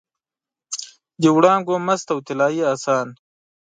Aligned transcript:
د 1.21 1.23
وړانګو 1.35 1.75
مست 1.87 2.07
او 2.13 2.19
طلايي 2.27 2.61
اسان 2.73 3.07